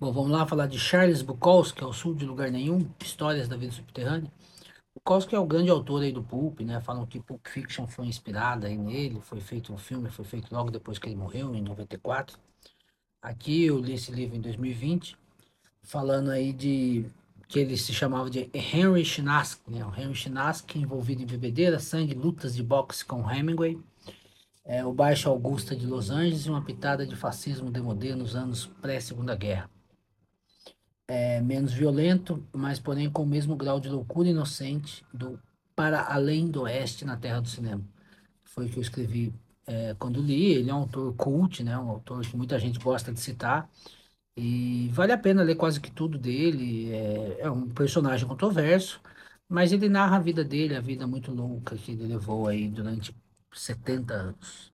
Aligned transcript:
Bom, 0.00 0.12
vamos 0.12 0.30
lá 0.30 0.46
falar 0.46 0.68
de 0.68 0.78
Charles 0.78 1.22
Bukowski, 1.22 1.82
ao 1.82 1.92
sul 1.92 2.14
de 2.14 2.24
lugar 2.24 2.52
nenhum, 2.52 2.88
Histórias 3.02 3.48
da 3.48 3.56
Vida 3.56 3.72
Subterrânea. 3.72 4.30
Bukowski 4.94 5.34
é 5.34 5.38
o 5.40 5.44
grande 5.44 5.70
autor 5.70 6.02
aí 6.02 6.12
do 6.12 6.22
Pulp, 6.22 6.60
né? 6.60 6.80
Falam 6.80 7.04
que 7.04 7.18
Pulp 7.18 7.44
Fiction 7.48 7.84
foi 7.88 8.06
inspirada 8.06 8.68
aí 8.68 8.78
nele, 8.78 9.20
foi 9.20 9.40
feito 9.40 9.72
um 9.72 9.76
filme, 9.76 10.08
foi 10.08 10.24
feito 10.24 10.54
logo 10.54 10.70
depois 10.70 11.00
que 11.00 11.08
ele 11.08 11.16
morreu, 11.16 11.52
em 11.52 11.60
94. 11.60 12.38
Aqui 13.20 13.64
eu 13.64 13.80
li 13.80 13.94
esse 13.94 14.12
livro 14.12 14.36
em 14.36 14.40
2020, 14.40 15.16
falando 15.82 16.30
aí 16.30 16.52
de 16.52 17.04
que 17.48 17.58
ele 17.58 17.76
se 17.76 17.92
chamava 17.92 18.30
de 18.30 18.48
Henry 18.54 19.04
Chinaski, 19.04 19.68
né? 19.68 19.84
O 19.84 19.92
Henry 20.00 20.14
Chinaski 20.14 20.78
envolvido 20.78 21.24
em 21.24 21.26
bebedeira, 21.26 21.80
sangue, 21.80 22.14
lutas 22.14 22.54
de 22.54 22.62
boxe 22.62 23.04
com 23.04 23.28
Hemingway, 23.28 23.76
é, 24.64 24.84
o 24.86 24.92
Baixo 24.92 25.28
Augusta 25.28 25.74
de 25.74 25.88
Los 25.88 26.08
Angeles 26.08 26.46
e 26.46 26.50
uma 26.50 26.62
pitada 26.62 27.04
de 27.04 27.16
fascismo 27.16 27.68
demodê 27.68 28.14
nos 28.14 28.36
anos 28.36 28.66
pré-Segunda 28.80 29.34
Guerra 29.34 29.68
é, 31.08 31.40
menos 31.40 31.72
violento, 31.72 32.46
mas 32.54 32.78
porém 32.78 33.10
com 33.10 33.22
o 33.22 33.26
mesmo 33.26 33.56
grau 33.56 33.80
de 33.80 33.88
loucura 33.88 34.28
inocente 34.28 35.04
do 35.12 35.40
Para 35.74 36.02
Além 36.12 36.50
do 36.50 36.62
Oeste 36.62 37.04
na 37.04 37.16
Terra 37.16 37.40
do 37.40 37.48
Cinema. 37.48 37.82
Foi 38.44 38.66
o 38.66 38.70
que 38.70 38.78
eu 38.78 38.82
escrevi 38.82 39.32
é, 39.66 39.94
quando 39.98 40.20
li. 40.22 40.52
Ele 40.54 40.70
é 40.70 40.74
um 40.74 40.78
autor 40.78 41.14
cult, 41.16 41.62
né? 41.62 41.78
Um 41.78 41.90
autor 41.90 42.22
que 42.26 42.36
muita 42.36 42.58
gente 42.58 42.78
gosta 42.78 43.12
de 43.12 43.20
citar. 43.20 43.70
E 44.36 44.88
vale 44.92 45.12
a 45.12 45.18
pena 45.18 45.42
ler 45.42 45.56
quase 45.56 45.80
que 45.80 45.90
tudo 45.90 46.18
dele. 46.18 46.92
É, 46.92 47.40
é 47.42 47.50
um 47.50 47.68
personagem 47.70 48.26
controverso, 48.28 49.00
mas 49.48 49.72
ele 49.72 49.88
narra 49.88 50.16
a 50.16 50.20
vida 50.20 50.44
dele, 50.44 50.76
a 50.76 50.80
vida 50.80 51.06
muito 51.06 51.32
louca 51.32 51.76
que 51.76 51.92
ele 51.92 52.06
levou 52.06 52.48
aí 52.48 52.68
durante 52.68 53.14
70 53.52 54.14
anos. 54.14 54.66